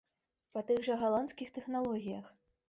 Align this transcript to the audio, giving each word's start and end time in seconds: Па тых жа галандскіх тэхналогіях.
Па 0.55 0.63
тых 0.71 0.79
жа 0.87 0.95
галандскіх 1.01 1.53
тэхналогіях. 1.59 2.35